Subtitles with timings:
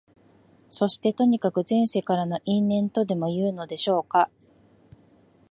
[0.71, 4.31] そして、とにかく前世からの因縁とでもいうのでしょうか、